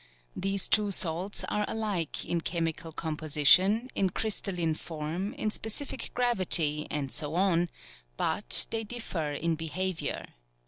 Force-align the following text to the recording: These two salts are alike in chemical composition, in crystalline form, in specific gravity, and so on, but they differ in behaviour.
These 0.35 0.67
two 0.67 0.89
salts 0.89 1.43
are 1.43 1.63
alike 1.67 2.25
in 2.25 2.41
chemical 2.41 2.91
composition, 2.91 3.87
in 3.93 4.09
crystalline 4.09 4.73
form, 4.73 5.31
in 5.35 5.51
specific 5.51 6.09
gravity, 6.15 6.87
and 6.89 7.11
so 7.11 7.35
on, 7.35 7.69
but 8.17 8.65
they 8.71 8.83
differ 8.83 9.31
in 9.31 9.53
behaviour. 9.53 10.25